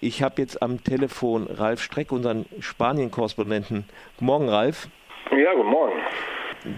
[0.00, 3.84] Ich habe jetzt am Telefon Ralf Streck, unseren Spanien-Korrespondenten.
[4.16, 4.88] Guten Morgen, Ralf.
[5.30, 5.98] Ja, guten Morgen.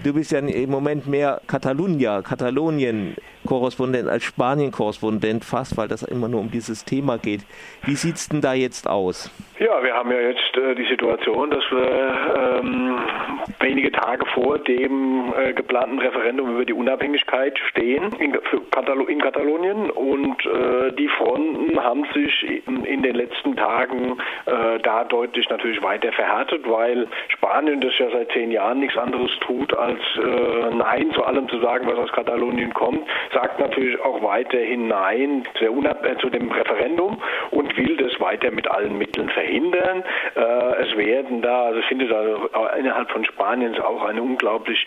[0.05, 6.41] Du bist ja im Moment mehr Catalunya, Katalonien-Korrespondent als Spanien-Korrespondent fast, weil das immer nur
[6.41, 7.41] um dieses Thema geht.
[7.85, 9.31] Wie sieht es denn da jetzt aus?
[9.59, 12.99] Ja, wir haben ja jetzt äh, die Situation, dass wir ähm,
[13.61, 18.37] wenige Tage vor dem äh, geplanten Referendum über die Unabhängigkeit stehen in,
[18.71, 24.79] Katalo in Katalonien und äh, die Fronten haben sich in, in den letzten Tagen äh,
[24.83, 29.77] da deutlich natürlich weiter verhärtet, weil Spanien das ja seit zehn Jahren nichts anderes tut,
[29.79, 34.89] als äh, Nein zu allem zu sagen, was aus Katalonien kommt, sagt natürlich auch weiterhin
[34.89, 40.05] Nein zu, äh, zu dem Referendum und will das weiter mit allen Mitteln verhindern verhindern.
[40.35, 44.85] Äh, es werden da, also findet also innerhalb von Spaniens auch eine unglaublich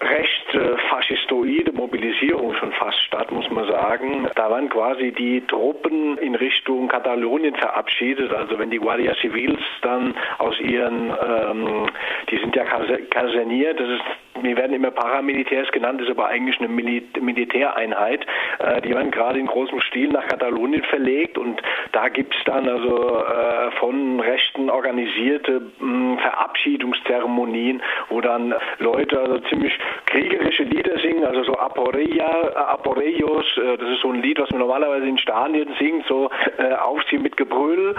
[0.00, 4.28] recht äh, faschistoide Mobilisierung schon fast statt, muss man sagen.
[4.34, 8.32] Da waren quasi die Truppen in Richtung Katalonien verabschiedet.
[8.32, 11.86] Also wenn die Guardia Civils dann aus ihren, ähm,
[12.30, 16.68] die sind ja kaserniert, das ist wir werden immer Paramilitärs genannt, ist aber eigentlich eine
[16.68, 18.26] Mil Militäreinheit.
[18.58, 21.62] Äh, die werden gerade in großem Stil nach Katalonien verlegt und
[21.92, 29.38] da gibt es dann also äh, von Rechten organisierte mh, Verabschiedungszeremonien, wo dann Leute also
[29.48, 29.76] ziemlich
[30.06, 34.50] kriegerische Lieder singen, also so Aporeia, äh, Aporeios, äh, das ist so ein Lied, was
[34.50, 37.94] man normalerweise in Stadien singt, so äh, Aufziehen mit Gebrüll.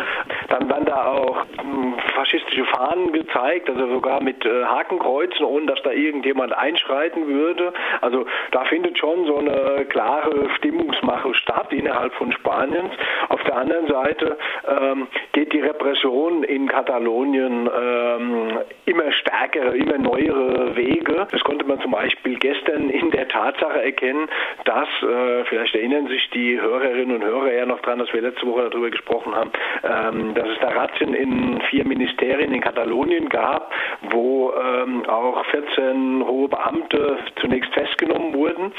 [0.50, 5.82] Dann werden da auch mh, faschistische Fahnen gezeigt, also sogar mit äh, Hakenkreuzen, ohne dass
[5.84, 7.74] da irgendjemand einschreiten würde.
[8.02, 12.94] Also da findet schon so eine klare Stimmungsmache statt innerhalb von Spaniens.
[13.30, 20.76] Auf der anderen Seite ähm, geht die Repression in Katalonien ähm, immer stärkere, immer neuere
[20.76, 21.28] Wege.
[21.32, 24.28] Das konnte man zum Beispiel gestern in der Tatsache erkennen,
[24.66, 28.46] dass, äh, vielleicht erinnern sich die Hörerinnen und Hörer ja noch dran, dass wir letzte
[28.48, 29.52] Woche darüber gesprochen haben,
[29.84, 33.72] ähm, dass es da Razzien in vier Ministerien in Katalonien gab,
[34.12, 38.74] wo ähm, auch 14 hohe Beamte zunächst festgenommen wurden.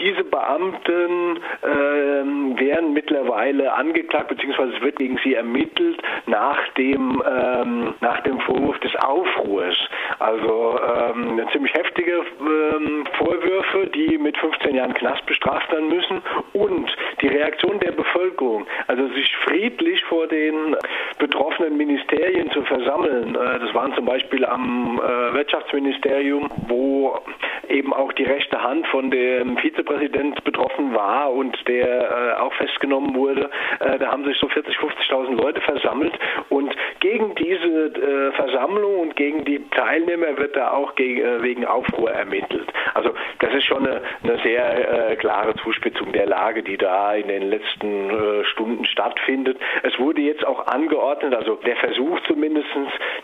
[0.00, 7.94] Diese Beamten äh, werden mittlerweile angeklagt, beziehungsweise es wird gegen sie ermittelt nach dem, ähm,
[8.00, 9.76] nach dem Vorwurf des Aufruhrs.
[10.18, 16.22] Also ähm, ziemlich heftige ähm, Vorwürfe, die mit 15 Jahren Knast bestraft werden müssen.
[16.54, 16.90] Und
[17.20, 20.76] die Reaktion der Bevölkerung, also sich friedlich vor den
[21.18, 27.16] betroffenen Ministerien zu versammeln, äh, das waren zum Beispiel am äh, Wirtschaftsministerium, wo
[27.68, 33.14] eben auch die rechte Hand von dem Vizepräsident betroffen war und der äh, auch festgenommen
[33.14, 33.48] wurde.
[33.78, 36.12] Da haben sich so 40, 50.000 Leute versammelt
[36.48, 36.74] und
[37.10, 42.10] gegen diese äh, Versammlung und gegen die Teilnehmer wird da auch gegen, äh, wegen Aufruhr
[42.10, 42.68] ermittelt.
[42.94, 43.10] Also
[43.40, 47.50] das ist schon eine, eine sehr äh, klare Zuspitzung der Lage, die da in den
[47.50, 49.58] letzten äh, Stunden stattfindet.
[49.82, 52.68] Es wurde jetzt auch angeordnet, also der Versuch zumindest,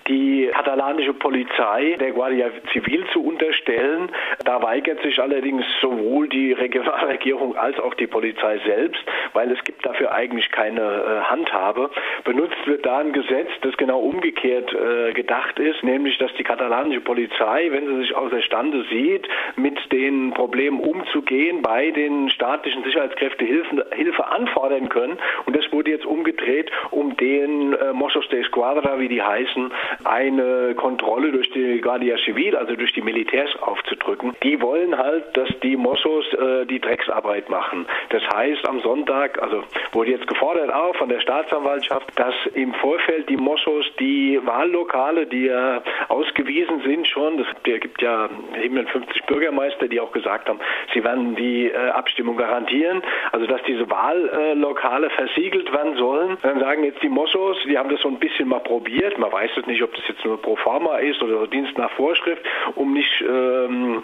[0.08, 4.10] die katalanische Polizei der Guardia Civil zu unterstellen,
[4.44, 9.02] da weigert sich allerdings sowohl die Regionalregierung als auch die Polizei selbst,
[9.32, 11.90] weil es gibt dafür eigentlich keine äh, Handhabe.
[12.24, 17.00] Benutzt wird da ein Gesetz, das genau umgekehrt äh, gedacht ist, nämlich dass die katalanische
[17.00, 23.86] Polizei, wenn sie sich außerstande sieht, mit den Problemen umzugehen, bei den staatlichen Sicherheitskräften Hilfe,
[23.94, 25.18] Hilfe anfordern können.
[25.46, 29.72] Und das wurde jetzt umgedreht, um den äh, Mossos de Esquadra, wie die heißen,
[30.04, 35.48] eine Kontrolle durch die Guardia Civil, also durch die Militärs aufzudrücken die wollen halt, dass
[35.62, 37.86] die Mossos äh, die Drecksarbeit machen.
[38.10, 43.28] Das heißt, am Sonntag, also wurde jetzt gefordert auch von der Staatsanwaltschaft, dass im Vorfeld
[43.28, 43.65] die Mossos
[43.98, 48.28] die Wahllokale, die ja ausgewiesen sind schon, es gibt ja
[48.60, 50.60] 57 Bürgermeister, die auch gesagt haben,
[50.92, 56.36] sie werden die äh, Abstimmung garantieren, also dass diese Wahllokale versiegelt werden sollen.
[56.42, 59.50] Dann sagen jetzt die Mossos, die haben das so ein bisschen mal probiert, man weiß
[59.56, 62.42] es nicht, ob das jetzt nur pro forma ist oder Dienst nach Vorschrift,
[62.74, 64.02] um nicht ähm,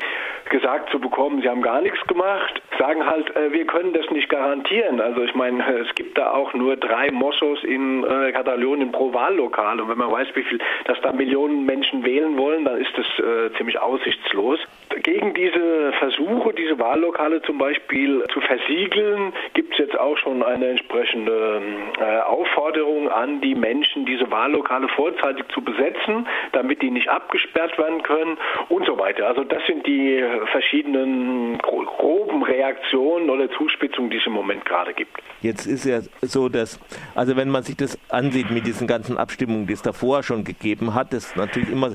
[0.50, 4.28] gesagt zu bekommen, sie haben gar nichts gemacht, sagen halt, äh, wir können das nicht
[4.28, 5.00] garantieren.
[5.00, 9.51] Also ich meine, es gibt da auch nur drei Mossos in äh, Katalonien pro Wahllokal
[9.80, 13.06] und wenn man weiß, wie viel, dass da Millionen Menschen wählen wollen, dann ist das
[13.18, 14.58] äh, ziemlich aussichtslos.
[15.02, 20.68] Gegen diese Versuche, diese Wahllokale zum Beispiel zu versiegeln, gibt es jetzt auch schon eine
[20.68, 21.62] entsprechende
[21.98, 28.02] äh, Aufforderung an die Menschen, diese Wahllokale vorzeitig zu besetzen, damit die nicht abgesperrt werden
[28.02, 28.36] können
[28.68, 29.28] und so weiter.
[29.28, 35.22] Also das sind die verschiedenen groben Reaktionen oder Zuspitzungen, die es im Moment gerade gibt.
[35.40, 36.78] Jetzt ist ja so, dass,
[37.14, 40.94] also wenn man sich das ansieht mit diesen ganzen Abstimmungen, die es davor schon gegeben
[40.94, 41.92] hat, ist natürlich immer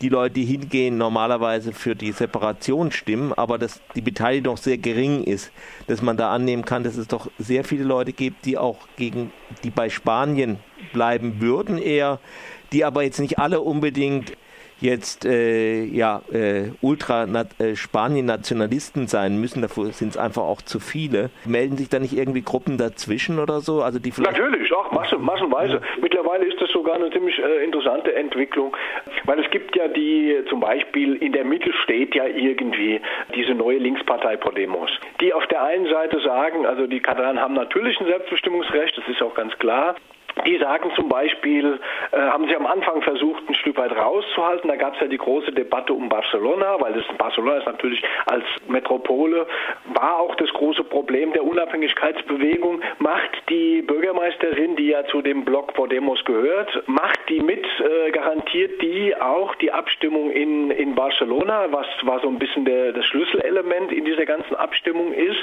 [0.00, 5.24] die Leute, die hingehen, normalerweise für die Separation stimmen, aber dass die Beteiligung sehr gering
[5.24, 5.50] ist,
[5.86, 9.32] dass man da annehmen kann, dass es doch sehr viele Leute gibt, die auch gegen
[9.64, 10.58] die bei Spanien
[10.92, 12.20] bleiben würden eher,
[12.72, 14.32] die aber jetzt nicht alle unbedingt
[14.80, 17.74] jetzt äh, ja äh, ultra äh,
[19.06, 21.30] sein müssen, dafür sind es einfach auch zu viele.
[21.44, 23.82] Melden sich da nicht irgendwie Gruppen dazwischen oder so?
[23.82, 25.74] Also die Natürlich, auch massen, massenweise.
[25.74, 25.80] Ja.
[26.00, 28.76] Mittlerweile ist das sogar eine ziemlich äh, interessante Entwicklung,
[29.24, 33.00] weil es gibt ja die, zum Beispiel in der Mitte steht ja irgendwie
[33.34, 34.90] diese neue Linkspartei Podemos,
[35.20, 39.22] die auf der einen Seite sagen, also die Katalanen haben natürlich ein Selbstbestimmungsrecht, das ist
[39.22, 39.96] auch ganz klar,
[40.48, 41.78] die sagen zum Beispiel,
[42.10, 44.68] äh, haben sie am Anfang versucht, ein Stück weit rauszuhalten.
[44.68, 48.44] Da gab es ja die große Debatte um Barcelona, weil das Barcelona ist natürlich als
[48.66, 49.46] Metropole,
[49.92, 52.80] war auch das große Problem der Unabhängigkeitsbewegung.
[52.98, 58.80] Macht die Bürgermeisterin, die ja zu dem Block Podemos gehört, macht die mit, äh, garantiert
[58.80, 63.92] die auch die Abstimmung in, in Barcelona, was war so ein bisschen der, das Schlüsselelement
[63.92, 65.38] in dieser ganzen Abstimmung ist.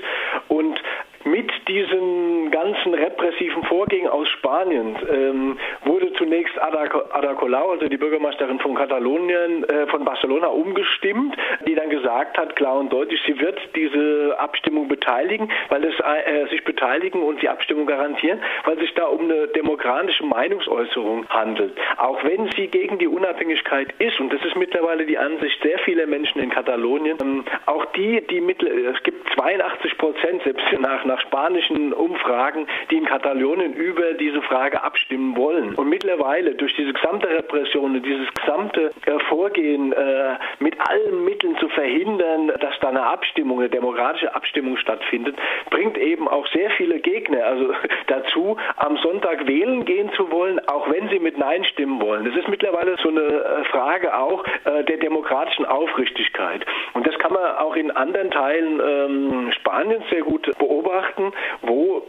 [0.48, 0.82] Und
[1.26, 7.98] mit diesen ganzen repressiven Vorgängen aus Spanien ähm, wurde zunächst Ada, Ada Colau, also die
[7.98, 11.36] Bürgermeisterin von Katalonien, äh, von Barcelona umgestimmt,
[11.68, 16.48] die dann gesagt hat, klar und deutlich, sie wird diese Abstimmung beteiligen, weil es äh,
[16.50, 21.74] sich beteiligen und die Abstimmung garantieren, weil sich da um eine demokratische Meinungsäußerung handelt.
[21.98, 26.06] Auch wenn sie gegen die Unabhängigkeit ist, und das ist mittlerweile die Ansicht sehr vieler
[26.06, 31.15] Menschen in Katalonien, ähm, auch die, die mittel, es gibt 82 Prozent, selbst nach, nach
[31.16, 35.76] nach spanischen Umfragen, die in Katalonien über diese Frage abstimmen wollen.
[35.76, 41.58] Und mittlerweile durch diese gesamte Repression und dieses gesamte äh, Vorgehen äh, mit allen Mitteln
[41.58, 45.36] zu verhindern, dass da eine Abstimmung, eine demokratische Abstimmung stattfindet,
[45.70, 47.74] bringt eben auch sehr viele Gegner also
[48.08, 52.26] dazu, am Sonntag wählen gehen zu wollen, auch wenn sie mit Nein stimmen wollen.
[52.26, 56.66] Das ist mittlerweile so eine äh, Frage auch äh, der demokratischen Aufrichtigkeit.
[56.94, 61.32] Und das kann man auch in anderen Teilen ähm, Spaniens sehr gut beobachten beobachten,
[61.62, 62.04] wo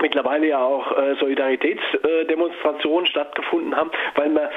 [0.00, 4.48] mittlerweile ja auch äh, Solidaritätsdemonstrationen stattgefunden haben, weil man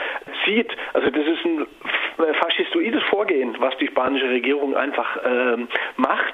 [0.46, 1.68] sieht, also das ist ein
[2.36, 5.58] faschistoides Vorgehen, was die spanische Regierung einfach äh,
[5.98, 6.34] macht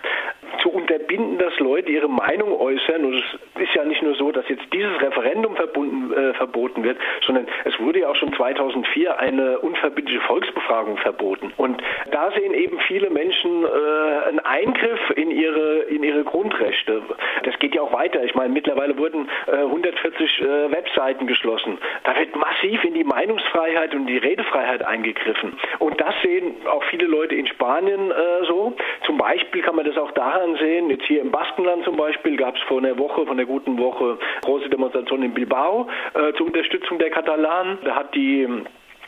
[0.62, 3.06] zu unterbinden, dass Leute ihre Meinung äußern.
[3.06, 7.48] Und es ist ja nicht nur dass jetzt dieses Referendum verbunden, äh, verboten wird, sondern
[7.66, 11.52] es wurde ja auch schon 2004 eine unverbindliche Volksbefragung verboten.
[11.58, 11.82] Und
[12.12, 17.02] da sehen eben viele Menschen äh, einen Eingriff in ihre, in ihre Grundrechte.
[17.44, 18.24] Das geht ja auch weiter.
[18.24, 21.78] Ich meine, mittlerweile wurden äh, 140 äh, Webseiten geschlossen.
[22.06, 25.58] Da wird massiv in die Meinungsfreiheit und die Redefreiheit eingegriffen.
[25.80, 28.74] Und das sehen auch viele Leute in Spanien äh, so.
[29.06, 30.90] Zum Beispiel kann man das auch daran ansehen.
[30.90, 34.18] Jetzt hier im Baskenland zum Beispiel gab es vor einer Woche, von der guten Woche,
[34.42, 37.78] große Demonstration in Bilbao äh, zur Unterstützung der Katalanen.
[37.84, 38.48] Da hat die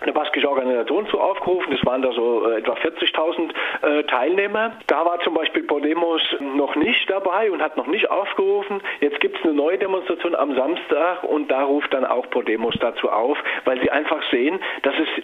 [0.01, 1.73] eine baskische Organisation zu aufgerufen.
[1.73, 3.51] Es waren da so äh, etwa 40.000
[3.81, 4.73] äh, Teilnehmer.
[4.88, 8.81] Da war zum Beispiel Podemos noch nicht dabei und hat noch nicht aufgerufen.
[9.00, 13.09] Jetzt gibt es eine neue Demonstration am Samstag und da ruft dann auch Podemos dazu
[13.09, 15.24] auf, weil sie einfach sehen, dass es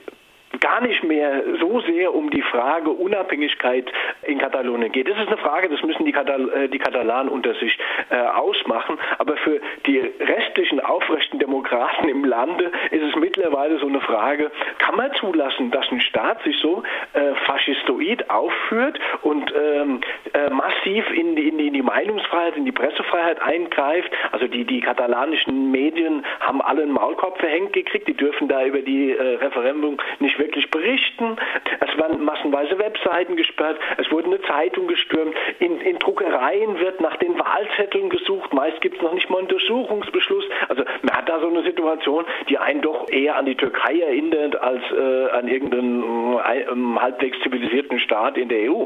[0.59, 3.92] gar nicht mehr so sehr um die Frage Unabhängigkeit
[4.24, 5.07] in Katalonien geht.
[5.07, 7.77] Das ist eine Frage, das müssen die, Katal äh, die Katalanen unter sich
[8.09, 8.98] äh, ausmachen.
[9.18, 14.95] Aber für die restlichen aufrechten Demokraten im Lande ist es mittlerweile so eine Frage, kann
[14.95, 16.83] man zulassen, dass ein Staat sich so
[17.13, 20.01] äh, faschistoid aufführt und ähm,
[20.33, 24.12] äh, massiv in die, in, die, in die Meinungsfreiheit, in die Pressefreiheit eingreift?
[24.31, 28.80] Also die, die katalanischen Medien haben alle einen Maulkorb verhängt gekriegt, die dürfen da über
[28.80, 31.35] die äh, Referendum nicht wirklich berichten.
[31.80, 37.18] Es waren massenweise Webseiten gesperrt, es wurde eine Zeitung gestürmt, in, in Druckereien wird nach
[37.18, 40.45] den Wahlzetteln gesucht, meist gibt es noch nicht mal einen Untersuchungsbeschluss.
[40.69, 44.56] Also man hat da so eine Situation, die einen doch eher an die Türkei erinnert
[44.61, 48.85] als äh, an irgendeinen äh, halbwegs zivilisierten Staat in der EU.